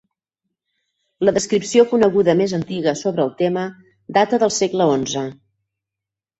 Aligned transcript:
La 1.29 1.33
descripció 1.35 1.85
coneguda 1.91 2.35
més 2.41 2.57
antiga 2.59 2.95
sobre 3.03 3.25
el 3.27 3.31
tema 3.45 3.69
data 4.21 4.43
del 4.47 4.57
segle 4.59 4.91
XI. 4.99 5.29